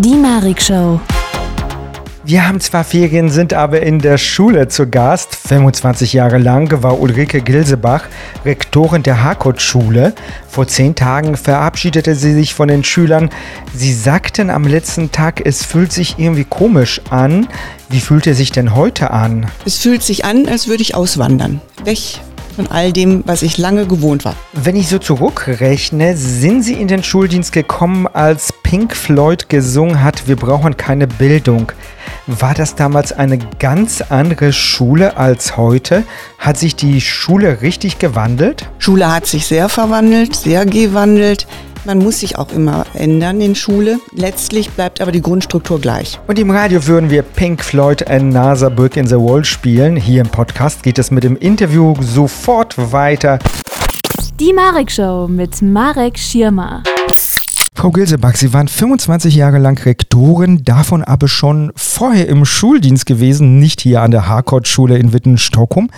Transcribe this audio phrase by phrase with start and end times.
[0.00, 1.00] Die Marik Show.
[2.22, 5.34] Wir haben zwar Ferien, sind aber in der Schule zu Gast.
[5.34, 8.04] 25 Jahre lang war Ulrike Gilsebach
[8.44, 10.14] Rektorin der Harkot-Schule.
[10.48, 13.30] Vor zehn Tagen verabschiedete sie sich von den Schülern.
[13.74, 17.48] Sie sagten am letzten Tag, es fühlt sich irgendwie komisch an.
[17.88, 19.46] Wie fühlt es sich denn heute an?
[19.66, 21.60] Es fühlt sich an, als würde ich auswandern.
[21.82, 22.20] Weg
[22.58, 24.34] von all dem, was ich lange gewohnt war.
[24.52, 30.26] Wenn ich so zurückrechne, sind Sie in den Schuldienst gekommen, als Pink Floyd gesungen hat,
[30.26, 31.70] wir brauchen keine Bildung.
[32.26, 36.02] War das damals eine ganz andere Schule als heute?
[36.38, 38.68] Hat sich die Schule richtig gewandelt?
[38.80, 41.46] Schule hat sich sehr verwandelt, sehr gewandelt.
[41.88, 43.98] Man muss sich auch immer ändern in Schule.
[44.12, 46.20] Letztlich bleibt aber die Grundstruktur gleich.
[46.26, 49.96] Und im Radio würden wir Pink Floyd and NASA Brick in the Wall spielen.
[49.96, 53.38] Hier im Podcast geht es mit dem Interview sofort weiter.
[54.38, 56.82] Die Marek Show mit Marek Schirmer.
[57.78, 63.60] Frau Gilsebach, Sie waren 25 Jahre lang Rektorin, davon aber schon vorher im Schuldienst gewesen,
[63.60, 65.88] nicht hier an der Harcourt-Schule in Witten-Stockholm.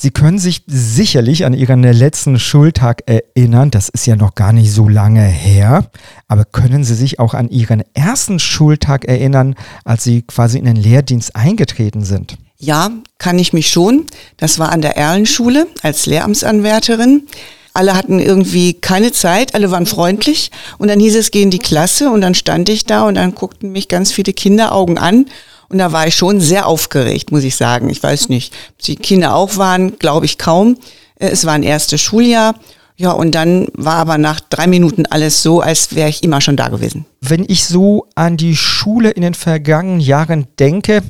[0.00, 4.70] Sie können sich sicherlich an Ihren letzten Schultag erinnern, das ist ja noch gar nicht
[4.72, 5.90] so lange her,
[6.28, 10.76] aber können Sie sich auch an Ihren ersten Schultag erinnern, als Sie quasi in den
[10.76, 12.38] Lehrdienst eingetreten sind?
[12.58, 14.06] Ja, kann ich mich schon.
[14.36, 17.26] Das war an der Erlenschule als Lehramtsanwärterin.
[17.74, 21.58] Alle hatten irgendwie keine Zeit, alle waren freundlich und dann hieß es, geh in die
[21.58, 25.26] Klasse und dann stand ich da und dann guckten mich ganz viele Kinderaugen an
[25.68, 27.90] und da war ich schon sehr aufgeregt, muss ich sagen.
[27.90, 30.78] Ich weiß nicht, ob die Kinder auch waren, glaube ich kaum.
[31.16, 32.54] Äh, es war ein erstes Schuljahr.
[32.96, 36.56] Ja, und dann war aber nach drei Minuten alles so, als wäre ich immer schon
[36.56, 37.06] da gewesen.
[37.20, 41.02] Wenn ich so an die Schule in den vergangenen Jahren denke,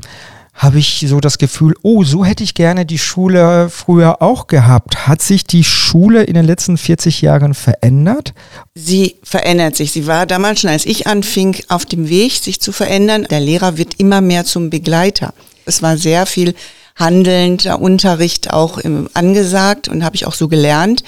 [0.58, 5.06] habe ich so das Gefühl, oh, so hätte ich gerne die Schule früher auch gehabt.
[5.06, 8.34] Hat sich die Schule in den letzten 40 Jahren verändert?
[8.74, 9.92] Sie verändert sich.
[9.92, 13.24] Sie war damals schon, als ich anfing, auf dem Weg, sich zu verändern.
[13.30, 15.32] Der Lehrer wird immer mehr zum Begleiter.
[15.64, 16.56] Es war sehr viel
[16.96, 18.80] handelnder Unterricht auch
[19.14, 21.04] angesagt und habe ich auch so gelernt.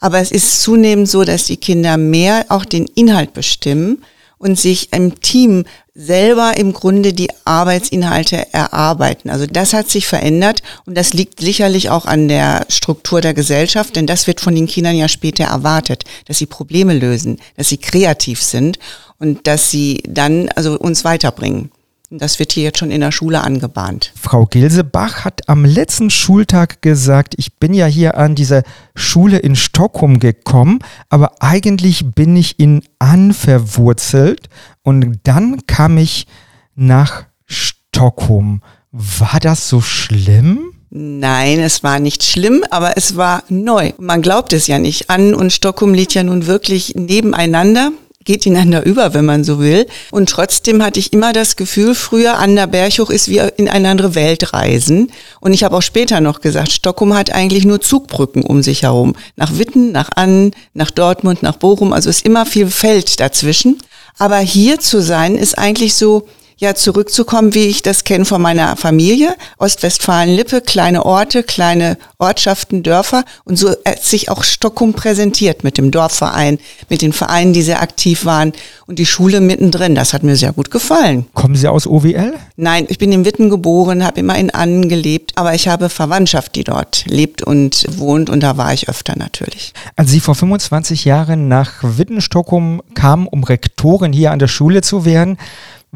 [0.00, 4.02] Aber es ist zunehmend so, dass die Kinder mehr auch den Inhalt bestimmen
[4.38, 5.64] und sich im Team
[5.94, 9.30] selber im Grunde die Arbeitsinhalte erarbeiten.
[9.30, 13.94] Also das hat sich verändert und das liegt sicherlich auch an der Struktur der Gesellschaft,
[13.94, 17.78] denn das wird von den Kindern ja später erwartet, dass sie Probleme lösen, dass sie
[17.78, 18.80] kreativ sind
[19.20, 21.70] und dass sie dann also uns weiterbringen.
[22.10, 24.12] Das wird hier jetzt schon in der Schule angebahnt.
[24.20, 28.62] Frau Gilsebach hat am letzten Schultag gesagt, ich bin ja hier an dieser
[28.94, 34.48] Schule in Stockholm gekommen, aber eigentlich bin ich in Ann verwurzelt
[34.82, 36.26] und dann kam ich
[36.74, 38.60] nach Stockholm.
[38.92, 40.74] War das so schlimm?
[40.90, 43.92] Nein, es war nicht schlimm, aber es war neu.
[43.98, 45.10] Man glaubt es ja nicht.
[45.10, 47.90] Ann und Stockholm liegt ja nun wirklich nebeneinander
[48.24, 49.86] geht ineinander über, wenn man so will.
[50.10, 53.88] Und trotzdem hatte ich immer das Gefühl, früher an der Berghoch ist wie in eine
[53.88, 55.12] andere Welt reisen.
[55.40, 59.14] Und ich habe auch später noch gesagt, Stockholm hat eigentlich nur Zugbrücken um sich herum.
[59.36, 61.92] Nach Witten, nach Annen, nach Dortmund, nach Bochum.
[61.92, 63.78] Also ist immer viel Feld dazwischen.
[64.18, 66.28] Aber hier zu sein ist eigentlich so,
[66.64, 69.36] ja zurückzukommen, wie ich das kenne von meiner Familie.
[69.58, 73.24] Ostwestfalen-Lippe, kleine Orte, kleine Ortschaften, Dörfer.
[73.44, 76.58] Und so hat sich auch Stockholm präsentiert mit dem Dorfverein,
[76.88, 78.52] mit den Vereinen, die sehr aktiv waren
[78.86, 79.94] und die Schule mittendrin.
[79.94, 81.26] Das hat mir sehr gut gefallen.
[81.34, 82.34] Kommen Sie aus OWL?
[82.56, 86.54] Nein, ich bin in Witten geboren, habe immer in Annen gelebt, aber ich habe Verwandtschaft,
[86.54, 89.72] die dort lebt und wohnt und da war ich öfter natürlich.
[89.96, 94.80] Als Sie vor 25 Jahren nach Witten, Stockholm kamen, um Rektorin hier an der Schule
[94.80, 95.36] zu werden,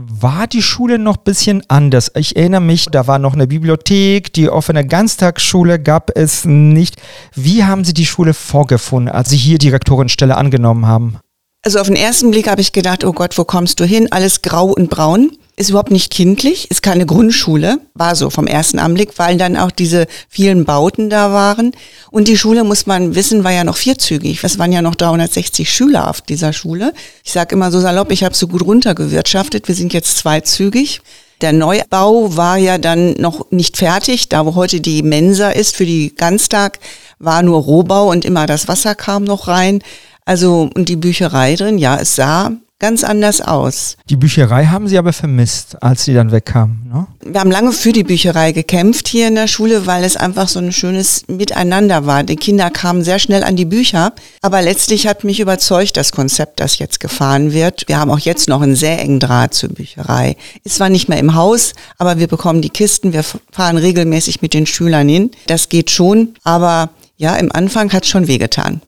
[0.00, 2.12] war die Schule noch ein bisschen anders.
[2.14, 6.96] Ich erinnere mich, da war noch eine Bibliothek, die offene Ganztagsschule gab es nicht.
[7.34, 11.18] Wie haben Sie die Schule vorgefunden, als Sie hier die Rektorenstelle angenommen haben?
[11.64, 14.06] Also auf den ersten Blick habe ich gedacht, oh Gott, wo kommst du hin?
[14.12, 18.78] Alles grau und braun ist überhaupt nicht kindlich, ist keine Grundschule, war so vom ersten
[18.78, 21.72] Anblick, weil dann auch diese vielen Bauten da waren.
[22.10, 24.42] Und die Schule, muss man wissen, war ja noch vierzügig.
[24.42, 26.92] Es waren ja noch 360 Schüler auf dieser Schule.
[27.24, 31.00] Ich sage immer so salopp, ich habe so gut runtergewirtschaftet, wir sind jetzt zweizügig.
[31.40, 35.86] Der Neubau war ja dann noch nicht fertig, da wo heute die Mensa ist für
[35.86, 36.80] die Ganztag,
[37.18, 39.82] war nur Rohbau und immer das Wasser kam noch rein.
[40.24, 43.96] Also und die Bücherei drin, ja, es sah ganz anders aus.
[44.08, 47.06] Die Bücherei haben Sie aber vermisst, als Sie dann wegkamen, ne?
[47.24, 50.60] Wir haben lange für die Bücherei gekämpft hier in der Schule, weil es einfach so
[50.60, 52.22] ein schönes Miteinander war.
[52.22, 56.60] Die Kinder kamen sehr schnell an die Bücher, aber letztlich hat mich überzeugt das Konzept,
[56.60, 57.84] das jetzt gefahren wird.
[57.88, 60.36] Wir haben auch jetzt noch einen sehr engen Draht zur Bücherei.
[60.62, 64.54] Ist zwar nicht mehr im Haus, aber wir bekommen die Kisten, wir fahren regelmäßig mit
[64.54, 65.30] den Schülern hin.
[65.46, 68.80] Das geht schon, aber ja, im Anfang hat es schon wehgetan.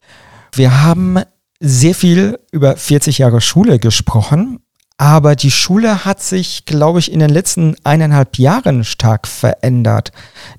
[0.53, 1.19] Wir haben
[1.61, 4.59] sehr viel über 40 Jahre Schule gesprochen.
[4.97, 10.11] Aber die Schule hat sich, glaube ich, in den letzten eineinhalb Jahren stark verändert.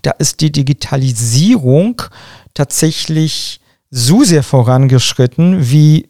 [0.02, 2.02] Da ist die Digitalisierung
[2.54, 3.60] tatsächlich
[3.90, 6.08] so sehr vorangeschritten wie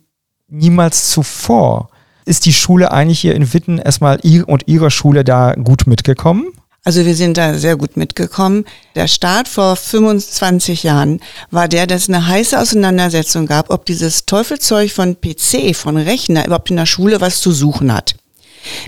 [0.49, 1.91] niemals zuvor.
[2.25, 6.53] Ist die Schule eigentlich hier in Witten erstmal ihr und ihre Schule da gut mitgekommen?
[6.85, 8.65] Also wir sind da sehr gut mitgekommen.
[8.97, 11.21] Der Start vor 25 Jahren
[11.53, 16.45] war der, dass es eine heiße Auseinandersetzung gab, ob dieses Teufelzeug von PC, von Rechner
[16.45, 18.17] überhaupt in der Schule was zu suchen hat.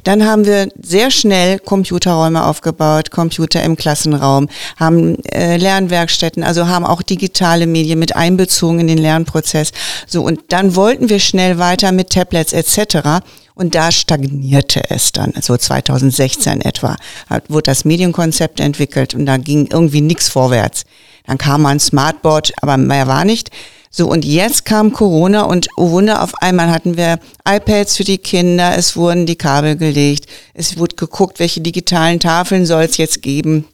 [0.03, 6.85] Dann haben wir sehr schnell Computerräume aufgebaut, Computer im Klassenraum, haben äh, Lernwerkstätten, also haben
[6.85, 9.73] auch digitale Medien mit einbezogen in den Lernprozess.
[10.07, 13.25] So und dann wollten wir schnell weiter mit Tablets etc.
[13.55, 16.97] Und da stagnierte es dann, so 2016 etwa,
[17.31, 20.85] hat, wurde das Medienkonzept entwickelt und da ging irgendwie nichts vorwärts.
[21.27, 23.51] Dann kam ein Smartboard, aber mehr war nicht.
[23.91, 28.19] So, und jetzt kam Corona und oh Wunder, auf einmal hatten wir iPads für die
[28.19, 33.23] Kinder, es wurden die Kabel gelegt, es wurde geguckt, welche digitalen Tafeln soll es jetzt
[33.23, 33.67] geben.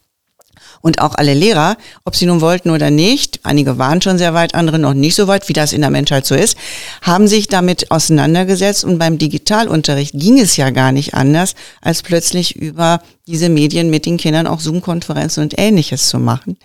[0.81, 4.55] Und auch alle Lehrer, ob sie nun wollten oder nicht, einige waren schon sehr weit,
[4.55, 6.57] andere noch nicht so weit, wie das in der Menschheit so ist,
[7.01, 12.55] haben sich damit auseinandergesetzt und beim Digitalunterricht ging es ja gar nicht anders, als plötzlich
[12.55, 16.57] über diese Medien mit den Kindern auch Zoom-Konferenzen und ähnliches zu machen.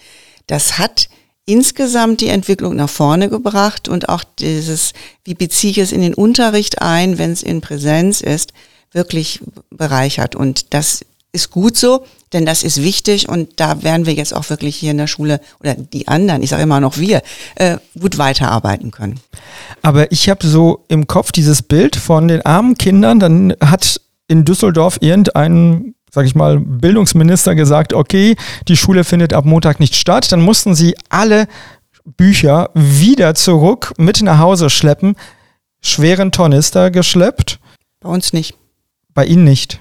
[0.47, 1.09] Das hat
[1.47, 4.93] insgesamt die Entwicklung nach vorne gebracht und auch dieses,
[5.25, 8.53] wie beziehe ich es in den Unterricht ein, wenn es in Präsenz ist,
[8.93, 9.41] wirklich
[9.71, 10.35] bereichert.
[10.35, 11.05] Und das
[11.37, 14.91] ist gut so, denn das ist wichtig und da werden wir jetzt auch wirklich hier
[14.91, 17.23] in der Schule oder die anderen, ich sage immer noch wir,
[17.55, 19.21] äh, gut weiterarbeiten können.
[19.83, 24.44] Aber ich habe so im Kopf dieses Bild von den armen Kindern, dann hat in
[24.44, 28.37] Düsseldorf irgendein sag ich mal, Bildungsminister gesagt, okay,
[28.69, 30.33] die Schule findet ab Montag nicht statt.
[30.33, 31.47] Dann mussten sie alle
[32.06, 35.17] Bücher wieder zurück mit nach Hause schleppen.
[35.83, 37.59] Schweren Tornister geschleppt.
[38.00, 38.55] Bei uns nicht.
[39.12, 39.79] Bei Ihnen nicht.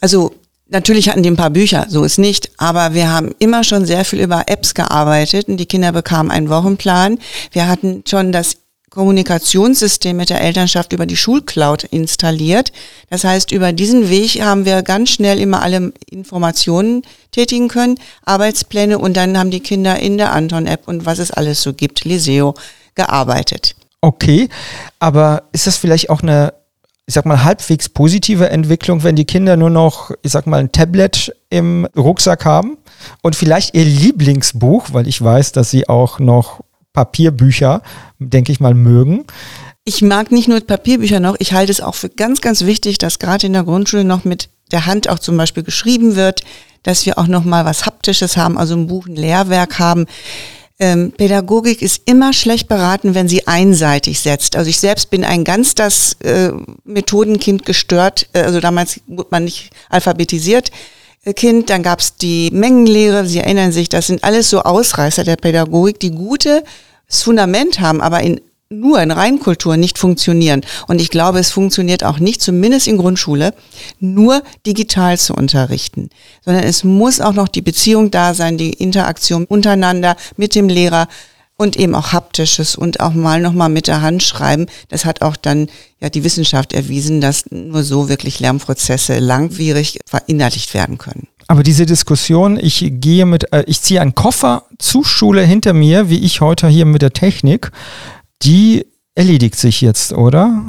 [0.00, 0.34] Also
[0.68, 4.04] Natürlich hatten die ein paar Bücher, so ist nicht, aber wir haben immer schon sehr
[4.04, 7.18] viel über Apps gearbeitet und die Kinder bekamen einen Wochenplan.
[7.52, 8.56] Wir hatten schon das
[8.90, 12.72] Kommunikationssystem mit der Elternschaft über die Schulcloud installiert.
[13.10, 18.98] Das heißt, über diesen Weg haben wir ganz schnell immer alle Informationen tätigen können, Arbeitspläne
[18.98, 22.54] und dann haben die Kinder in der Anton-App und was es alles so gibt, Liseo,
[22.94, 23.76] gearbeitet.
[24.00, 24.48] Okay,
[24.98, 26.54] aber ist das vielleicht auch eine,
[27.06, 30.72] ich sag mal, halbwegs positive Entwicklung, wenn die Kinder nur noch, ich sag mal, ein
[30.72, 32.78] Tablet im Rucksack haben
[33.22, 36.60] und vielleicht ihr Lieblingsbuch, weil ich weiß, dass sie auch noch
[36.92, 37.82] Papierbücher,
[38.18, 39.24] denke ich mal, mögen.
[39.84, 43.20] Ich mag nicht nur Papierbücher noch, ich halte es auch für ganz, ganz wichtig, dass
[43.20, 46.42] gerade in der Grundschule noch mit der Hand auch zum Beispiel geschrieben wird,
[46.82, 50.06] dass wir auch noch mal was Haptisches haben, also ein Buch, ein Lehrwerk haben.
[50.78, 54.56] Ähm, Pädagogik ist immer schlecht beraten, wenn sie einseitig setzt.
[54.56, 56.52] Also ich selbst bin ein ganz das äh,
[56.84, 58.28] Methodenkind gestört.
[58.34, 60.70] Äh, also damals wurde man nicht alphabetisiert.
[61.34, 65.34] Kind, dann gab es die Mengenlehre, Sie erinnern sich, das sind alles so Ausreißer der
[65.34, 66.62] Pädagogik, die gutes
[67.08, 70.62] Fundament haben, aber in nur in Reinkultur nicht funktionieren.
[70.88, 73.54] Und ich glaube, es funktioniert auch nicht, zumindest in Grundschule,
[74.00, 76.10] nur digital zu unterrichten,
[76.44, 81.08] sondern es muss auch noch die Beziehung da sein, die Interaktion untereinander mit dem Lehrer
[81.56, 84.66] und eben auch haptisches und auch mal nochmal mit der Hand schreiben.
[84.88, 85.68] Das hat auch dann
[86.00, 91.28] ja die Wissenschaft erwiesen, dass nur so wirklich Lernprozesse langwierig verinnerlicht werden können.
[91.48, 96.10] Aber diese Diskussion, ich gehe mit, äh, ich ziehe einen Koffer zur Schule hinter mir,
[96.10, 97.70] wie ich heute hier mit der Technik,
[98.42, 100.64] die erledigt sich jetzt, oder?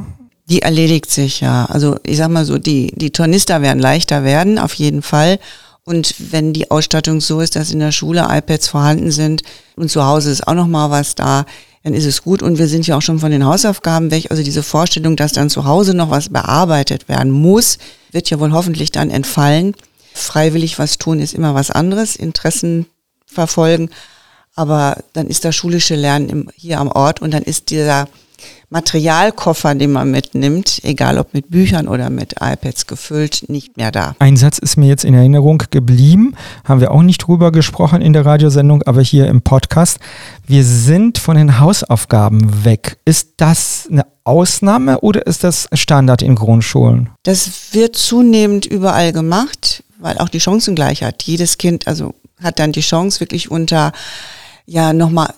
[0.49, 1.65] Die erledigt sich, ja.
[1.65, 5.39] Also ich sag mal so, die, die Tornister werden leichter werden, auf jeden Fall.
[5.83, 9.43] Und wenn die Ausstattung so ist, dass in der Schule iPads vorhanden sind
[9.75, 11.45] und zu Hause ist auch noch mal was da,
[11.83, 12.41] dann ist es gut.
[12.41, 14.27] Und wir sind ja auch schon von den Hausaufgaben weg.
[14.29, 17.77] Also diese Vorstellung, dass dann zu Hause noch was bearbeitet werden muss,
[18.11, 19.73] wird ja wohl hoffentlich dann entfallen.
[20.13, 22.87] Freiwillig was tun ist immer was anderes, Interessen
[23.25, 23.89] verfolgen.
[24.57, 28.07] Aber dann ist das schulische Lernen im, hier am Ort und dann ist dieser
[28.69, 34.15] Materialkoffer, den man mitnimmt, egal ob mit Büchern oder mit iPads gefüllt, nicht mehr da.
[34.19, 36.35] Ein Satz ist mir jetzt in Erinnerung geblieben,
[36.65, 39.99] haben wir auch nicht drüber gesprochen in der Radiosendung, aber hier im Podcast.
[40.45, 42.97] Wir sind von den Hausaufgaben weg.
[43.05, 47.11] Ist das eine Ausnahme oder ist das Standard in Grundschulen?
[47.23, 51.23] Das wird zunehmend überall gemacht, weil auch die Chancengleichheit.
[51.23, 53.93] Jedes Kind also hat dann die Chance, wirklich unter
[54.67, 55.33] ja nochmal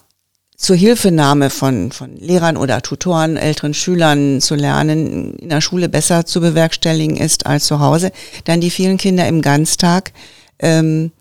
[0.57, 6.25] zur Hilfenahme von, von Lehrern oder Tutoren, älteren Schülern zu lernen, in der Schule besser
[6.25, 8.11] zu bewerkstelligen ist als zu Hause.
[8.43, 10.11] Dann die vielen Kinder im Ganztag.
[10.59, 11.11] Ähm,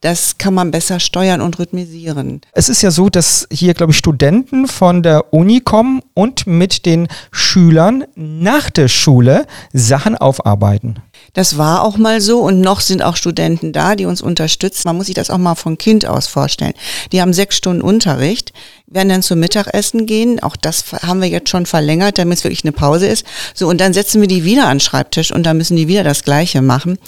[0.00, 2.42] das kann man besser steuern und rhythmisieren.
[2.52, 6.84] Es ist ja so, dass hier, glaube ich, Studenten von der Uni kommen und mit
[6.84, 10.98] den Schülern nach der Schule Sachen aufarbeiten.
[11.34, 14.82] Das war auch mal so und noch sind auch Studenten da, die uns unterstützen.
[14.86, 16.74] Man muss sich das auch mal von Kind aus vorstellen.
[17.12, 18.52] Die haben sechs Stunden Unterricht,
[18.86, 20.40] werden dann zum Mittagessen gehen.
[20.40, 23.26] Auch das haben wir jetzt schon verlängert, damit es wirklich eine Pause ist.
[23.52, 26.04] So, und dann setzen wir die wieder an den Schreibtisch und dann müssen die wieder
[26.04, 26.98] das Gleiche machen.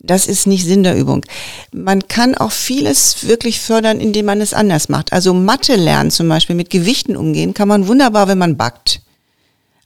[0.00, 1.24] Das ist nicht Sinn der Übung.
[1.72, 5.12] Man kann auch vieles wirklich fördern, indem man es anders macht.
[5.12, 9.00] Also Mathe lernen zum Beispiel, mit Gewichten umgehen, kann man wunderbar, wenn man backt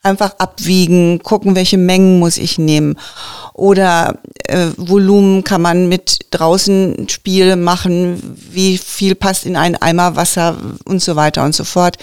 [0.03, 2.97] einfach abwiegen, gucken, welche Mengen muss ich nehmen.
[3.55, 10.17] Oder äh, Volumen kann man mit draußen Spiel machen, wie viel passt in einen Eimer
[10.17, 11.97] Wasser und so weiter und so fort.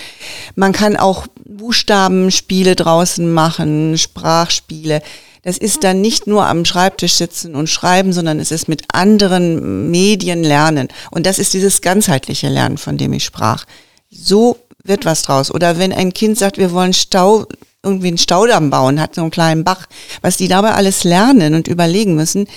[0.56, 5.02] Man kann auch Buchstabenspiele draußen machen, Sprachspiele.
[5.44, 9.92] Das ist dann nicht nur am Schreibtisch sitzen und schreiben, sondern es ist mit anderen
[9.92, 10.88] Medien lernen.
[11.12, 13.66] Und das ist dieses ganzheitliche Lernen, von dem ich sprach.
[14.10, 15.52] So wird was draus.
[15.52, 17.46] Oder wenn ein Kind sagt, wir wollen Stau
[17.86, 19.86] irgendwie einen Staudamm bauen, hat so einen kleinen Bach,
[20.22, 22.48] was die dabei alles lernen und überlegen müssen,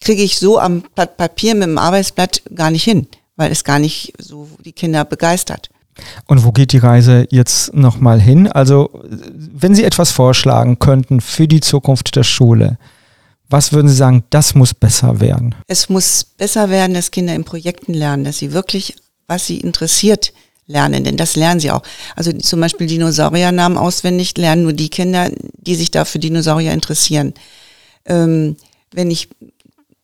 [0.00, 3.78] kriege ich so am Blatt Papier mit dem Arbeitsblatt gar nicht hin, weil es gar
[3.78, 5.70] nicht so die Kinder begeistert.
[6.26, 8.50] Und wo geht die Reise jetzt nochmal hin?
[8.50, 12.78] Also, wenn Sie etwas vorschlagen könnten für die Zukunft der Schule,
[13.48, 15.54] was würden Sie sagen, das muss besser werden?
[15.68, 20.32] Es muss besser werden, dass Kinder in Projekten lernen, dass sie wirklich, was sie interessiert,
[20.66, 21.82] lernen, denn das lernen sie auch.
[22.14, 27.34] Also zum Beispiel Dinosauriernamen auswendig lernen nur die Kinder, die sich da für Dinosaurier interessieren.
[28.04, 28.56] Ähm,
[28.92, 29.28] wenn ich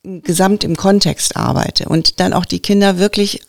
[0.02, 3.40] gesamt im Kontext arbeite und dann auch die Kinder wirklich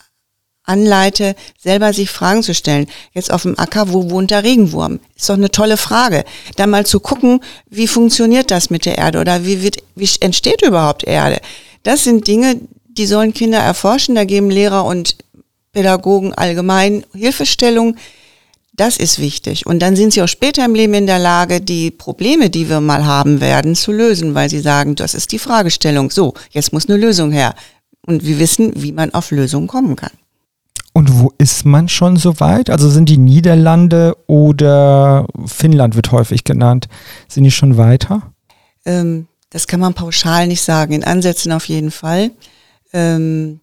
[0.65, 2.87] anleite, selber sich Fragen zu stellen.
[3.11, 4.99] Jetzt auf dem Acker, wo wohnt der Regenwurm?
[5.15, 6.23] Ist doch eine tolle Frage.
[6.55, 10.61] Dann mal zu gucken, wie funktioniert das mit der Erde oder wie, wird, wie entsteht
[10.61, 11.41] überhaupt Erde?
[11.83, 14.15] Das sind Dinge, die sollen Kinder erforschen.
[14.15, 15.17] Da geben Lehrer und
[15.73, 17.97] Pädagogen allgemein Hilfestellung.
[18.75, 19.65] Das ist wichtig.
[19.67, 22.79] Und dann sind sie auch später im Leben in der Lage, die Probleme, die wir
[22.79, 26.09] mal haben werden, zu lösen, weil sie sagen, das ist die Fragestellung.
[26.09, 27.53] So, jetzt muss eine Lösung her.
[28.05, 30.11] Und wir wissen, wie man auf Lösungen kommen kann.
[30.93, 32.69] Und wo ist man schon so weit?
[32.69, 36.87] Also sind die Niederlande oder Finnland wird häufig genannt.
[37.27, 38.33] Sind die schon weiter?
[38.85, 40.93] Ähm, das kann man pauschal nicht sagen.
[40.93, 42.31] In Ansätzen auf jeden Fall.
[42.91, 43.59] Ähm,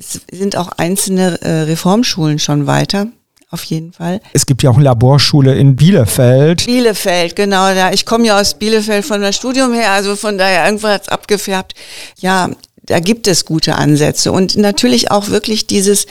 [0.00, 3.08] es sind auch einzelne äh, Reformschulen schon weiter.
[3.52, 4.20] Auf jeden Fall.
[4.32, 6.66] Es gibt ja auch eine Laborschule in Bielefeld.
[6.66, 7.68] Bielefeld, genau.
[7.70, 11.10] Ja, ich komme ja aus Bielefeld von der Studium her, also von daher irgendwann hat
[11.10, 11.74] abgefärbt.
[12.20, 12.50] Ja,
[12.84, 16.06] da gibt es gute Ansätze und natürlich auch wirklich dieses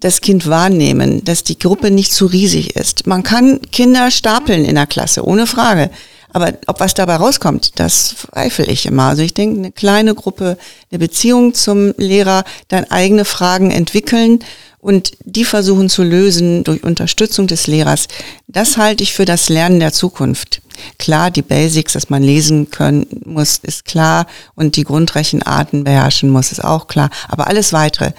[0.00, 3.06] das Kind wahrnehmen, dass die Gruppe nicht zu riesig ist.
[3.06, 5.90] Man kann Kinder stapeln in der Klasse, ohne Frage.
[6.32, 9.04] Aber ob was dabei rauskommt, das zweifle ich immer.
[9.04, 10.56] Also ich denke, eine kleine Gruppe,
[10.90, 14.40] eine Beziehung zum Lehrer, dann eigene Fragen entwickeln
[14.78, 18.08] und die versuchen zu lösen durch Unterstützung des Lehrers.
[18.48, 20.62] Das halte ich für das Lernen der Zukunft.
[20.98, 26.50] Klar, die Basics, dass man lesen können muss, ist klar und die Grundrechenarten beherrschen muss,
[26.50, 27.10] ist auch klar.
[27.28, 28.12] Aber alles weitere,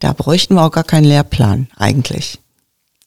[0.00, 2.38] da bräuchten wir auch gar keinen Lehrplan eigentlich.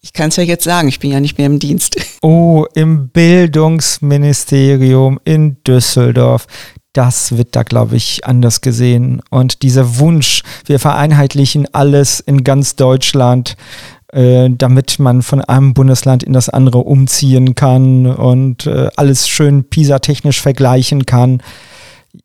[0.01, 1.97] Ich kann es ja jetzt sagen, ich bin ja nicht mehr im Dienst.
[2.21, 6.47] Oh, im Bildungsministerium in Düsseldorf.
[6.91, 9.21] Das wird da, glaube ich, anders gesehen.
[9.29, 13.55] Und dieser Wunsch, wir vereinheitlichen alles in ganz Deutschland,
[14.11, 19.63] äh, damit man von einem Bundesland in das andere umziehen kann und äh, alles schön
[19.63, 21.41] PISA-technisch vergleichen kann.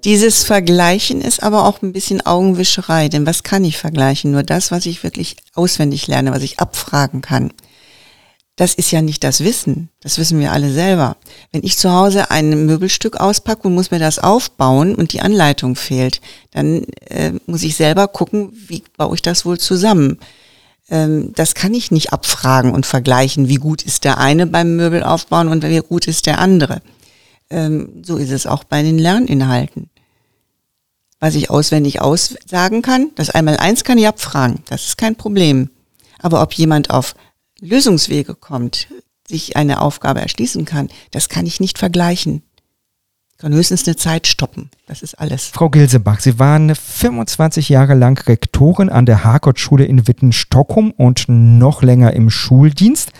[0.04, 4.30] Dieses Vergleichen ist aber auch ein bisschen Augenwischerei, denn was kann ich vergleichen?
[4.30, 7.52] Nur das, was ich wirklich auswendig lerne, was ich abfragen kann
[8.56, 9.88] das ist ja nicht das Wissen.
[10.00, 11.16] Das wissen wir alle selber.
[11.50, 15.74] Wenn ich zu Hause ein Möbelstück auspacke und muss mir das aufbauen und die Anleitung
[15.74, 16.20] fehlt,
[16.52, 20.18] dann äh, muss ich selber gucken, wie baue ich das wohl zusammen.
[20.88, 25.02] Ähm, das kann ich nicht abfragen und vergleichen, wie gut ist der eine beim Möbel
[25.02, 26.80] aufbauen und wie gut ist der andere.
[27.50, 29.90] Ähm, so ist es auch bei den Lerninhalten.
[31.20, 34.60] Was ich auswendig aussagen kann, das einmal eins kann ich abfragen.
[34.66, 35.70] Das ist kein Problem.
[36.18, 37.14] Aber ob jemand auf
[37.60, 38.88] Lösungswege kommt,
[39.26, 42.42] sich eine Aufgabe erschließen kann, das kann ich nicht vergleichen.
[43.32, 44.70] Ich kann höchstens eine Zeit stoppen.
[44.86, 45.46] Das ist alles.
[45.46, 51.82] Frau Gilsebach, Sie waren 25 Jahre lang Rektorin an der Harkott-Schule in Witten-Stockholm und noch
[51.82, 53.10] länger im Schuldienst.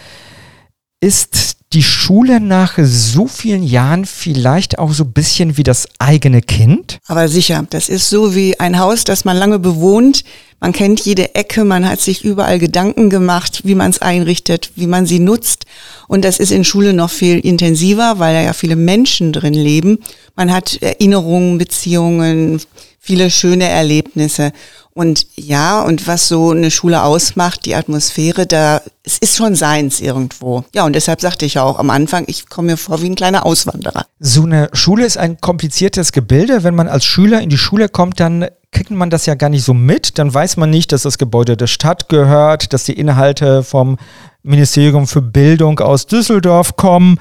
[1.00, 6.40] Ist die Schule nach so vielen Jahren vielleicht auch so ein bisschen wie das eigene
[6.40, 6.98] Kind?
[7.06, 10.24] Aber sicher, das ist so wie ein Haus, das man lange bewohnt.
[10.60, 14.86] Man kennt jede Ecke, man hat sich überall Gedanken gemacht, wie man es einrichtet, wie
[14.86, 15.66] man sie nutzt.
[16.06, 19.98] Und das ist in Schule noch viel intensiver, weil da ja viele Menschen drin leben.
[20.36, 22.60] Man hat Erinnerungen, Beziehungen,
[23.04, 24.52] viele schöne Erlebnisse.
[24.94, 30.00] Und ja, und was so eine Schule ausmacht, die Atmosphäre, da, es ist schon seins
[30.00, 30.64] irgendwo.
[30.74, 33.44] Ja, und deshalb sagte ich auch am Anfang, ich komme mir vor wie ein kleiner
[33.44, 34.06] Auswanderer.
[34.20, 36.62] So eine Schule ist ein kompliziertes Gebilde.
[36.62, 39.64] Wenn man als Schüler in die Schule kommt, dann kriegt man das ja gar nicht
[39.64, 40.18] so mit.
[40.18, 43.98] Dann weiß man nicht, dass das Gebäude der Stadt gehört, dass die Inhalte vom
[44.42, 47.18] Ministerium für Bildung aus Düsseldorf kommen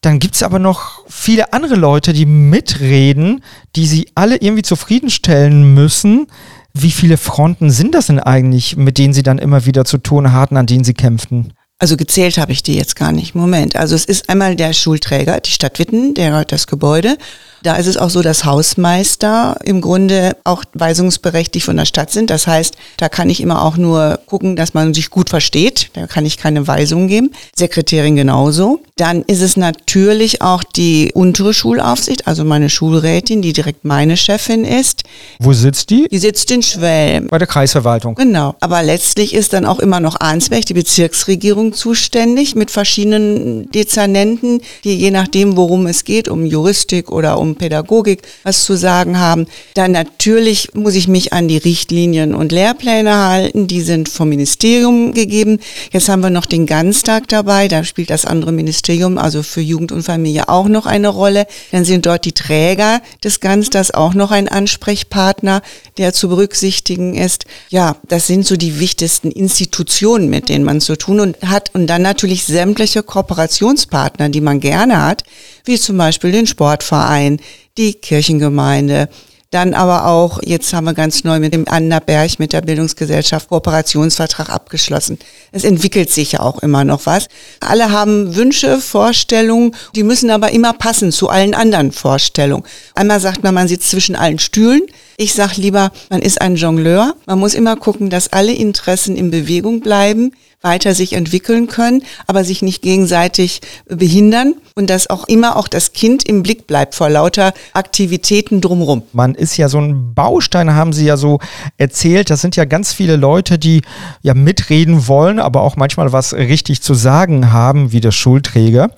[0.00, 3.42] dann gibt es aber noch viele andere Leute, die mitreden,
[3.74, 6.26] die sie alle irgendwie zufriedenstellen müssen.
[6.72, 10.32] Wie viele Fronten sind das denn eigentlich, mit denen Sie dann immer wieder zu tun
[10.32, 11.54] hatten, an denen Sie kämpften?
[11.78, 13.34] Also gezählt habe ich die jetzt gar nicht.
[13.34, 13.76] Moment.
[13.76, 17.18] Also es ist einmal der Schulträger, die Stadt Witten, der das Gebäude.
[17.62, 22.30] Da ist es auch so, dass Hausmeister im Grunde auch weisungsberechtigt von der Stadt sind.
[22.30, 25.90] Das heißt, da kann ich immer auch nur gucken, dass man sich gut versteht.
[25.94, 27.32] Da kann ich keine Weisungen geben.
[27.56, 28.80] Sekretärin genauso.
[28.96, 34.64] Dann ist es natürlich auch die untere Schulaufsicht, also meine Schulrätin, die direkt meine Chefin
[34.64, 35.02] ist.
[35.40, 36.06] Wo sitzt die?
[36.10, 37.26] Die sitzt in Schwelm.
[37.26, 38.14] Bei der Kreisverwaltung.
[38.14, 38.54] Genau.
[38.60, 44.96] Aber letztlich ist dann auch immer noch Arnsberg, die Bezirksregierung, zuständig mit verschiedenen Dezernenten, die
[44.96, 49.46] je nachdem, worum es geht, um Juristik oder um Pädagogik was zu sagen haben.
[49.74, 53.66] Dann natürlich muss ich mich an die Richtlinien und Lehrpläne halten.
[53.66, 55.58] Die sind vom Ministerium gegeben.
[55.92, 57.68] Jetzt haben wir noch den Ganztag dabei.
[57.68, 61.46] Da spielt das andere Ministerium, also für Jugend und Familie, auch noch eine Rolle.
[61.72, 65.62] Dann sind dort die Träger des Ganztags auch noch ein Ansprechpartner,
[65.98, 67.46] der zu berücksichtigen ist.
[67.70, 71.55] Ja, das sind so die wichtigsten Institutionen, mit denen man zu tun und hat.
[71.74, 75.24] Und dann natürlich sämtliche Kooperationspartner, die man gerne hat,
[75.64, 77.40] wie zum Beispiel den Sportverein,
[77.76, 79.08] die Kirchengemeinde,
[79.50, 84.50] dann aber auch, jetzt haben wir ganz neu mit dem Annaberg, mit der Bildungsgesellschaft Kooperationsvertrag
[84.50, 85.18] abgeschlossen.
[85.52, 87.28] Es entwickelt sich ja auch immer noch was.
[87.60, 92.64] Alle haben Wünsche, Vorstellungen, die müssen aber immer passen zu allen anderen Vorstellungen.
[92.94, 94.82] Einmal sagt man, man sitzt zwischen allen Stühlen.
[95.16, 97.14] Ich sage lieber, man ist ein Jongleur.
[97.26, 100.32] Man muss immer gucken, dass alle Interessen in Bewegung bleiben
[100.66, 105.92] weiter sich entwickeln können, aber sich nicht gegenseitig behindern und dass auch immer auch das
[105.92, 109.02] Kind im Blick bleibt vor lauter Aktivitäten drumherum.
[109.12, 111.38] Man ist ja so ein Baustein, haben Sie ja so
[111.76, 112.30] erzählt.
[112.30, 113.82] Das sind ja ganz viele Leute, die
[114.22, 118.90] ja mitreden wollen, aber auch manchmal was richtig zu sagen haben, wie der Schulträger.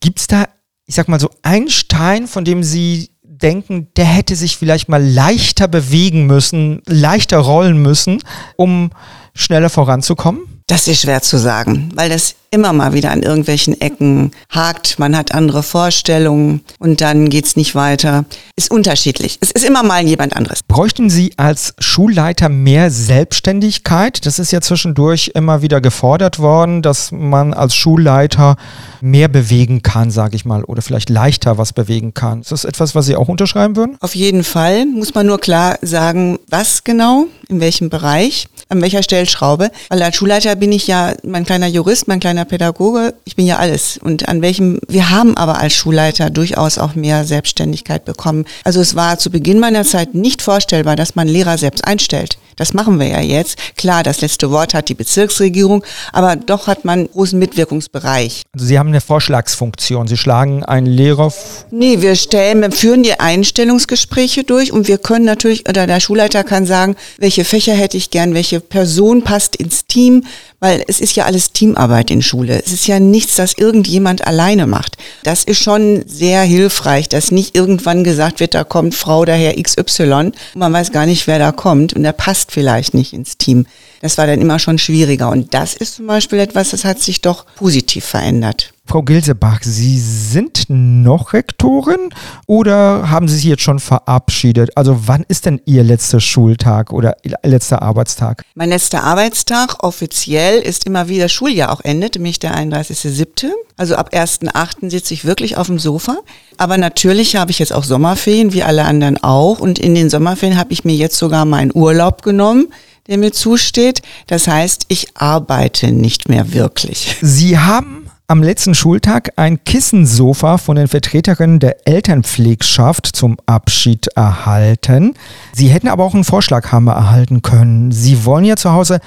[0.00, 0.46] Gibt es da,
[0.86, 3.10] ich sag mal so, einen Stein, von dem Sie
[3.44, 8.22] denken, der hätte sich vielleicht mal leichter bewegen müssen, leichter rollen müssen,
[8.56, 8.90] um
[9.34, 10.62] schneller voranzukommen?
[10.66, 14.98] Das ist schwer zu sagen, weil das immer mal wieder an irgendwelchen Ecken hakt.
[14.98, 18.24] Man hat andere Vorstellungen und dann geht's nicht weiter.
[18.56, 19.38] Ist unterschiedlich.
[19.40, 20.62] Es ist immer mal jemand anderes.
[20.62, 24.24] Bräuchten Sie als Schulleiter mehr Selbstständigkeit?
[24.24, 28.56] Das ist ja zwischendurch immer wieder gefordert worden, dass man als Schulleiter
[29.00, 32.40] mehr bewegen kann, sage ich mal, oder vielleicht leichter was bewegen kann.
[32.40, 33.96] Ist das etwas, was Sie auch unterschreiben würden?
[34.00, 39.02] Auf jeden Fall muss man nur klar sagen, was genau, in welchem Bereich, an welcher
[39.02, 39.70] Stellschraube.
[39.88, 43.58] Weil als Schulleiter bin ich ja mein kleiner Jurist, mein kleiner Pädagoge, ich bin ja
[43.58, 43.98] alles.
[43.98, 48.44] Und an welchem, wir haben aber als Schulleiter durchaus auch mehr Selbstständigkeit bekommen.
[48.64, 52.38] Also es war zu Beginn meiner Zeit nicht vorstellbar, dass man Lehrer selbst einstellt.
[52.56, 53.58] Das machen wir ja jetzt.
[53.76, 58.42] Klar, das letzte Wort hat die Bezirksregierung, aber doch hat man großen Mitwirkungsbereich.
[58.52, 60.06] Also Sie haben eine Vorschlagsfunktion.
[60.06, 61.32] Sie schlagen einen Lehrer.
[61.70, 66.44] Nee, wir stellen, wir führen die Einstellungsgespräche durch und wir können natürlich, oder der Schulleiter
[66.44, 70.24] kann sagen, welche Fächer hätte ich gern, welche Person passt ins Team,
[70.60, 72.62] weil es ist ja alles Teamarbeit in Schule.
[72.64, 74.96] Es ist ja nichts, das irgendjemand alleine macht.
[75.22, 80.32] Das ist schon sehr hilfreich, dass nicht irgendwann gesagt wird, da kommt Frau daher XY
[80.54, 83.66] man weiß gar nicht, wer da kommt und der passt vielleicht nicht ins Team.
[84.00, 87.20] Das war dann immer schon schwieriger und das ist zum Beispiel etwas, das hat sich
[87.22, 88.73] doch positiv verändert.
[88.86, 92.10] Frau Gilsebach, Sie sind noch Rektorin
[92.46, 94.76] oder haben Sie sich jetzt schon verabschiedet?
[94.76, 98.44] Also wann ist denn Ihr letzter Schultag oder letzter Arbeitstag?
[98.54, 103.50] Mein letzter Arbeitstag offiziell ist immer wie das Schuljahr auch endet, nämlich der 31.07.
[103.76, 104.90] Also ab 1.08.
[104.90, 106.18] sitze ich wirklich auf dem Sofa.
[106.58, 109.60] Aber natürlich habe ich jetzt auch Sommerferien, wie alle anderen auch.
[109.60, 112.68] Und in den Sommerferien habe ich mir jetzt sogar meinen Urlaub genommen
[113.06, 114.00] der mir zusteht.
[114.28, 117.16] Das heißt, ich arbeite nicht mehr wirklich.
[117.20, 125.14] Sie haben am letzten Schultag ein Kissensofa von den Vertreterinnen der Elternpflegschaft zum Abschied erhalten.
[125.52, 127.92] Sie hätten aber auch einen Vorschlaghammer erhalten können.
[127.92, 129.00] Sie wollen ja zu Hause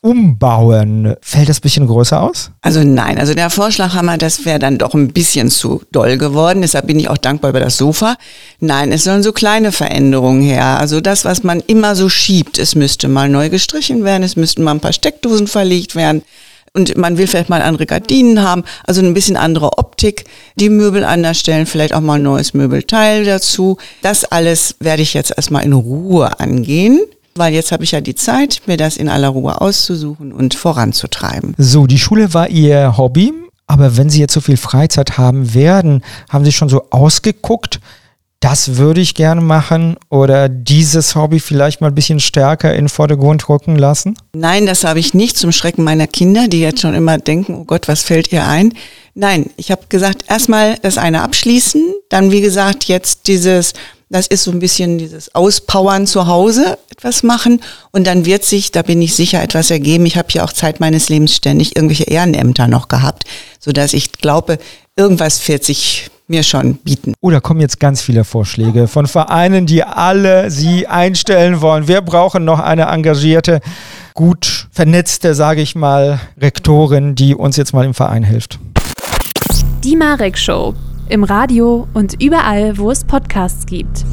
[0.00, 1.14] umbauen.
[1.20, 2.50] Fällt das bisschen größer aus?
[2.62, 6.62] Also nein, also der Vorschlaghammer, das wäre dann doch ein bisschen zu doll geworden.
[6.62, 8.16] Deshalb bin ich auch dankbar über das Sofa.
[8.58, 10.78] Nein, es sollen so kleine Veränderungen her.
[10.78, 14.62] Also das, was man immer so schiebt, es müsste mal neu gestrichen werden, es müssten
[14.64, 16.22] mal ein paar Steckdosen verlegt werden
[16.74, 20.24] Und man will vielleicht mal andere Gardinen haben, also ein bisschen andere Optik,
[20.56, 23.76] die Möbel anders stellen, vielleicht auch mal ein neues Möbelteil dazu.
[24.00, 27.00] Das alles werde ich jetzt erstmal in Ruhe angehen
[27.34, 31.54] weil jetzt habe ich ja die Zeit, mir das in aller Ruhe auszusuchen und voranzutreiben.
[31.56, 33.32] So, die Schule war Ihr Hobby,
[33.66, 37.80] aber wenn Sie jetzt so viel Freizeit haben werden, haben Sie schon so ausgeguckt,
[38.42, 42.88] das würde ich gerne machen oder dieses Hobby vielleicht mal ein bisschen stärker in den
[42.88, 44.16] Vordergrund rücken lassen?
[44.34, 47.64] Nein, das habe ich nicht zum Schrecken meiner Kinder, die jetzt schon immer denken, oh
[47.64, 48.74] Gott, was fällt ihr ein?
[49.14, 53.74] Nein, ich habe gesagt, erstmal das eine abschließen, dann wie gesagt jetzt dieses,
[54.08, 57.60] das ist so ein bisschen dieses Auspowern zu Hause etwas machen
[57.92, 60.04] und dann wird sich, da bin ich sicher, etwas ergeben.
[60.04, 63.22] Ich habe ja auch Zeit meines Lebens ständig irgendwelche Ehrenämter noch gehabt,
[63.60, 64.58] so dass ich glaube,
[64.96, 67.14] irgendwas wird sich mir schon bieten.
[67.20, 71.88] Oh, da kommen jetzt ganz viele Vorschläge von Vereinen, die alle sie einstellen wollen.
[71.88, 73.60] Wir brauchen noch eine engagierte,
[74.14, 78.58] gut vernetzte, sage ich mal, Rektorin, die uns jetzt mal im Verein hilft.
[79.84, 80.74] Die Marek Show.
[81.10, 84.06] Im Radio und überall, wo es Podcasts gibt.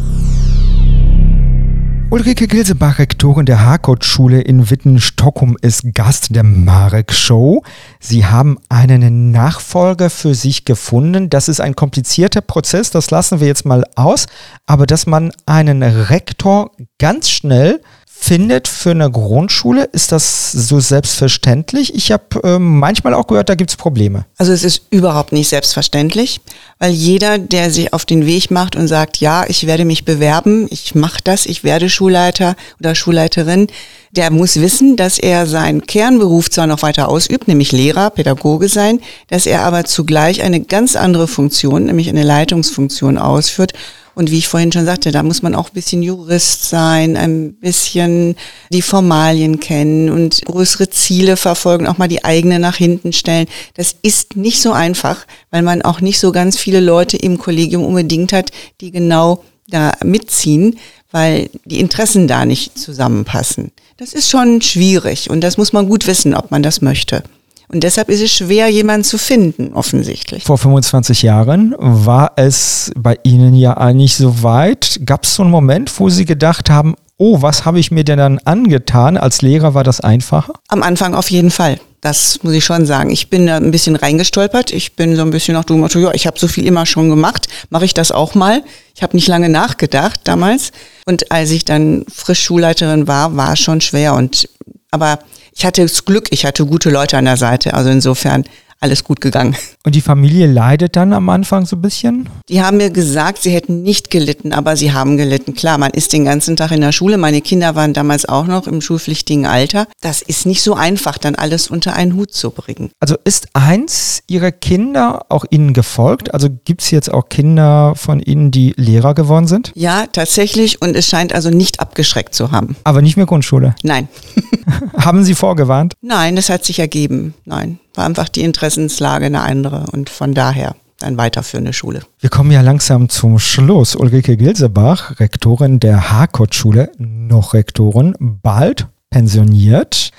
[2.12, 7.62] Ulrike Gilsebach, Rektorin der Harcourt-Schule in Witten-Stockholm, ist Gast der Marek-Show.
[8.00, 11.30] Sie haben einen Nachfolger für sich gefunden.
[11.30, 14.26] Das ist ein komplizierter Prozess, das lassen wir jetzt mal aus.
[14.66, 17.80] Aber dass man einen Rektor ganz schnell
[18.22, 19.86] findet für eine Grundschule?
[19.86, 21.96] Ist das so selbstverständlich?
[21.96, 24.26] Ich habe äh, manchmal auch gehört, da gibt es Probleme.
[24.38, 26.42] Also es ist überhaupt nicht selbstverständlich,
[26.80, 30.68] weil jeder, der sich auf den Weg macht und sagt, ja, ich werde mich bewerben,
[30.70, 33.68] ich mache das, ich werde Schulleiter oder Schulleiterin,
[34.12, 39.00] der muss wissen, dass er seinen Kernberuf zwar noch weiter ausübt, nämlich Lehrer, Pädagoge sein,
[39.30, 43.74] dass er aber zugleich eine ganz andere Funktion, nämlich eine Leitungsfunktion ausführt
[44.16, 47.54] und wie ich vorhin schon sagte, da muss man auch ein bisschen Jurist sein, ein
[47.54, 48.36] bisschen
[48.72, 53.48] die Formalien kennen und größere Ziele verfolgen, auch mal die eigene nach hinten stellen.
[53.76, 57.86] Das ist nicht so einfach, weil man auch nicht so ganz viele Leute im Kollegium
[57.86, 60.80] unbedingt hat, die genau da mitziehen,
[61.12, 63.72] weil die Interessen da nicht zusammenpassen.
[63.98, 67.24] Das ist schon schwierig und das muss man gut wissen, ob man das möchte.
[67.72, 70.44] Und deshalb ist es schwer, jemanden zu finden, offensichtlich.
[70.44, 75.00] Vor 25 Jahren war es bei Ihnen ja eigentlich so weit.
[75.06, 78.18] Gab es so einen Moment, wo Sie gedacht haben, oh, was habe ich mir denn
[78.18, 79.18] dann angetan?
[79.18, 80.54] Als Lehrer war das einfacher?
[80.68, 81.80] Am Anfang auf jeden Fall.
[82.02, 83.12] Das muss ich schon sagen.
[83.12, 84.72] Ich bin da ein bisschen reingestolpert.
[84.72, 87.10] Ich bin so ein bisschen nach dem Motto, ja, ich habe so viel immer schon
[87.10, 88.64] gemacht, mache ich das auch mal.
[88.96, 90.72] Ich habe nicht lange nachgedacht damals.
[91.06, 94.16] Und als ich dann frisch Schulleiterin war, war es schon schwer.
[94.16, 94.48] Und
[94.92, 95.20] aber
[95.54, 97.74] ich hatte das Glück, ich hatte gute Leute an der Seite.
[97.74, 98.46] Also insofern
[98.80, 99.56] alles gut gegangen.
[99.86, 102.30] Und die Familie leidet dann am Anfang so ein bisschen?
[102.48, 105.54] Die haben mir gesagt, sie hätten nicht gelitten, aber sie haben gelitten.
[105.54, 107.18] Klar, man ist den ganzen Tag in der Schule.
[107.18, 109.88] Meine Kinder waren damals auch noch im schulpflichtigen Alter.
[110.02, 112.92] Das ist nicht so einfach, dann alles unter einen Hut zu bringen.
[113.00, 116.34] Also ist eins Ihrer Kinder auch Ihnen gefolgt?
[116.34, 119.72] Also gibt es jetzt auch Kinder von Ihnen, die Lehrer geworden sind?
[119.76, 120.82] Ja, tatsächlich.
[120.82, 122.76] Und es scheint also nicht abgeschreckt zu haben.
[122.84, 123.76] Aber nicht mehr Grundschule?
[123.84, 124.08] Nein.
[124.98, 125.94] haben Sie vorgewarnt?
[126.02, 127.34] Nein, das hat sich ergeben.
[127.46, 132.02] Nein war einfach die Interessenslage eine andere und von daher ein weiterführende Schule.
[132.20, 133.94] Wir kommen ja langsam zum Schluss.
[133.94, 140.12] Ulrike Gilsebach, Rektorin der Harcourt-Schule, noch Rektorin, bald pensioniert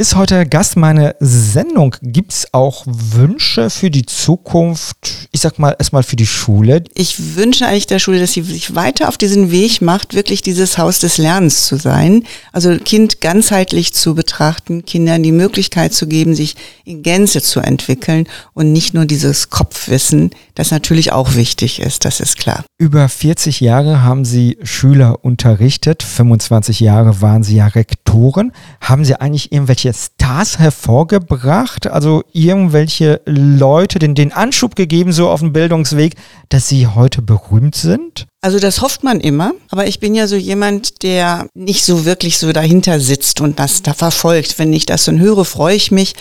[0.00, 1.96] ist heute Gast meiner Sendung.
[2.02, 5.28] Gibt es auch Wünsche für die Zukunft?
[5.32, 6.84] Ich sag mal erstmal für die Schule.
[6.94, 10.78] Ich wünsche eigentlich der Schule, dass sie sich weiter auf diesen Weg macht, wirklich dieses
[10.78, 12.22] Haus des Lernens zu sein.
[12.52, 18.28] Also Kind ganzheitlich zu betrachten, Kindern die Möglichkeit zu geben, sich in Gänze zu entwickeln
[18.54, 22.64] und nicht nur dieses Kopfwissen, das natürlich auch wichtig ist, das ist klar.
[22.78, 28.52] Über 40 Jahre haben Sie Schüler unterrichtet, 25 Jahre waren Sie ja Rektoren.
[28.80, 31.86] Haben Sie eigentlich irgendwelche irgendwelche Stars hervorgebracht?
[31.86, 36.14] Also irgendwelche Leute den, den Anschub gegeben, so auf dem Bildungsweg,
[36.48, 38.26] dass sie heute berühmt sind?
[38.40, 42.38] Also das hofft man immer, aber ich bin ja so jemand, der nicht so wirklich
[42.38, 44.58] so dahinter sitzt und das da verfolgt.
[44.58, 46.14] Wenn ich das dann höre, freue ich mich.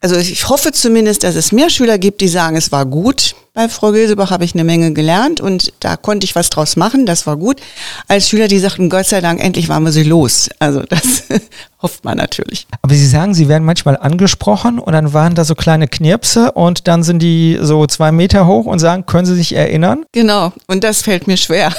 [0.00, 3.34] Also ich hoffe zumindest, dass es mehr Schüler gibt, die sagen, es war gut.
[3.58, 7.06] Bei Frau Gilsebach habe ich eine Menge gelernt und da konnte ich was draus machen,
[7.06, 7.60] das war gut.
[8.06, 10.48] Als Schüler, die sagten, Gott sei Dank, endlich waren wir sie los.
[10.60, 11.24] Also das
[11.82, 12.66] hofft man natürlich.
[12.82, 16.88] Aber Sie sagen, Sie werden manchmal angesprochen und dann waren da so kleine Knirpse und
[16.88, 20.04] dann sind die so zwei Meter hoch und sagen, können Sie sich erinnern?
[20.12, 21.72] Genau, und das fällt mir schwer.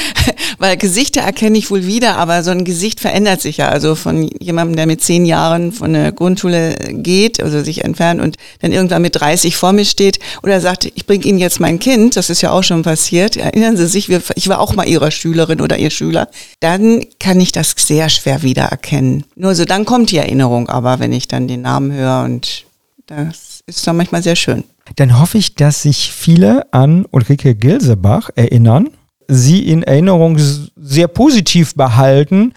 [0.58, 3.68] Weil Gesichter erkenne ich wohl wieder, aber so ein Gesicht verändert sich ja.
[3.68, 8.36] Also von jemandem, der mit zehn Jahren von der Grundschule geht, also sich entfernt und
[8.60, 11.78] dann irgendwann mit 30 vor mir steht oder sagt, ich bringe bringe Ihnen jetzt mein
[11.78, 15.10] Kind, das ist ja auch schon passiert, erinnern Sie sich, ich war auch mal Ihre
[15.10, 16.28] Schülerin oder Ihr Schüler,
[16.60, 19.24] dann kann ich das sehr schwer wiedererkennen.
[19.36, 22.64] Nur so, dann kommt die Erinnerung aber, wenn ich dann den Namen höre und
[23.06, 24.64] Das ist dann manchmal sehr schön.
[24.96, 28.88] Dann hoffe ich, dass sich viele an Ulrike Gilsebach erinnern,
[29.28, 32.52] sie in Erinnerung sehr positiv behalten.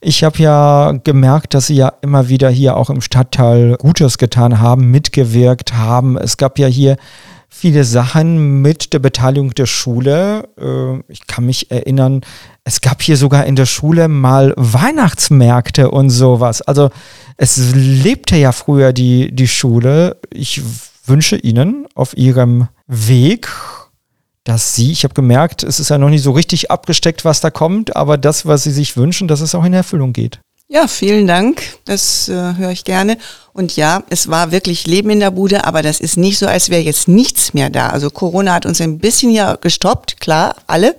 [0.00, 4.60] Ich habe ja gemerkt, dass sie ja immer wieder hier auch im Stadtteil Gutes getan
[4.60, 6.18] haben, mitgewirkt haben.
[6.18, 6.96] Es gab ja hier
[7.56, 10.48] viele Sachen mit der Beteiligung der Schule.
[10.60, 12.22] Äh, ich kann mich erinnern,
[12.64, 16.62] es gab hier sogar in der Schule mal Weihnachtsmärkte und sowas.
[16.62, 16.90] Also
[17.36, 20.16] es lebte ja früher die, die Schule.
[20.30, 20.62] Ich
[21.06, 23.48] wünsche Ihnen auf Ihrem Weg,
[24.42, 27.50] dass Sie, ich habe gemerkt, es ist ja noch nicht so richtig abgesteckt, was da
[27.50, 30.40] kommt, aber das, was Sie sich wünschen, dass es auch in Erfüllung geht.
[30.68, 31.62] Ja, vielen Dank.
[31.84, 33.18] Das äh, höre ich gerne.
[33.52, 36.70] Und ja, es war wirklich Leben in der Bude, aber das ist nicht so, als
[36.70, 37.90] wäre jetzt nichts mehr da.
[37.90, 40.96] Also Corona hat uns ein bisschen ja gestoppt, klar, alle.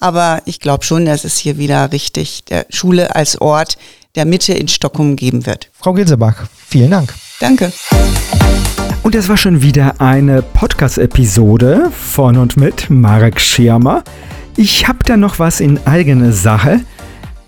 [0.00, 3.76] Aber ich glaube schon, dass es hier wieder richtig der Schule als Ort
[4.14, 5.68] der Mitte in Stockholm geben wird.
[5.78, 7.14] Frau Gilsebach, vielen Dank.
[7.38, 7.72] Danke.
[9.02, 14.04] Und das war schon wieder eine Podcast-Episode von und mit Marek Schirmer.
[14.56, 16.80] Ich habe da noch was in eigene Sache.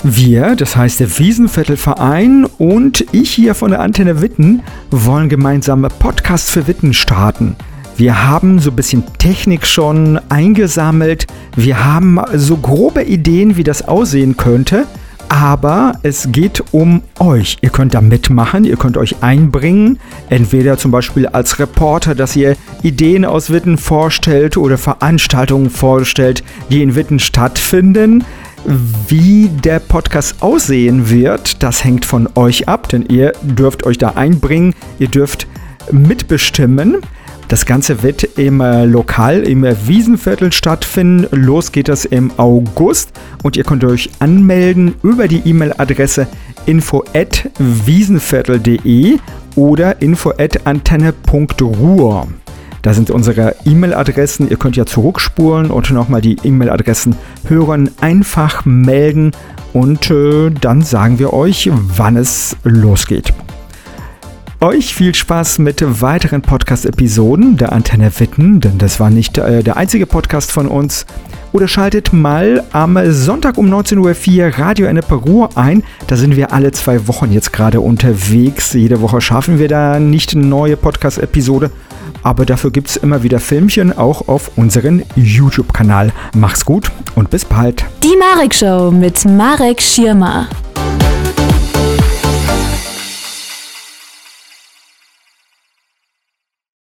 [0.07, 6.51] Wir, das heißt der Wiesenviertelverein und ich hier von der Antenne Witten, wollen gemeinsam Podcast
[6.51, 7.57] für Witten starten.
[7.97, 11.27] Wir haben so ein bisschen Technik schon eingesammelt.
[11.57, 14.87] Wir haben so grobe Ideen, wie das aussehen könnte.
[15.31, 17.57] Aber es geht um euch.
[17.63, 19.99] Ihr könnt da mitmachen, ihr könnt euch einbringen.
[20.29, 26.83] Entweder zum Beispiel als Reporter, dass ihr Ideen aus Witten vorstellt oder Veranstaltungen vorstellt, die
[26.83, 28.23] in Witten stattfinden.
[28.67, 34.11] Wie der Podcast aussehen wird, das hängt von euch ab, denn ihr dürft euch da
[34.11, 35.47] einbringen, ihr dürft
[35.93, 36.99] mitbestimmen.
[37.49, 41.27] Das Ganze wird im äh, Lokal im Wiesenviertel stattfinden.
[41.31, 46.27] Los geht es im August und ihr könnt euch anmelden über die E-Mail-Adresse
[46.65, 49.19] info@wiesenviertel.de
[49.57, 52.29] oder info@antenne.ruhr.
[52.85, 54.51] Da sind unsere E-Mail-Adressen.
[54.51, 57.17] Ihr könnt ja zurückspulen und nochmal die E-Mail-Adressen
[57.49, 57.89] hören.
[58.03, 59.33] Einfach melden
[59.73, 63.33] und äh, dann sagen wir euch, wann es losgeht.
[64.61, 69.79] Euch viel Spaß mit weiteren Podcast-Episoden der Antenne Witten, denn das war nicht äh, der
[69.79, 71.07] einzige Podcast von uns.
[71.53, 75.85] Oder schaltet mal am Sonntag um 19.04 Uhr Radio Enne Peru ein.
[76.07, 78.75] Da sind wir alle zwei Wochen jetzt gerade unterwegs.
[78.75, 81.71] Jede Woche schaffen wir da nicht eine neue Podcast-Episode
[82.25, 86.13] aber dafür gibt es immer wieder Filmchen auch auf unserem YouTube-Kanal.
[86.35, 87.85] Mach's gut und bis bald.
[88.03, 90.49] Die Marek Show mit Marek Schirmer.